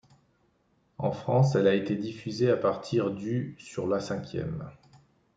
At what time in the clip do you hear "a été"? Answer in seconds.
1.67-1.95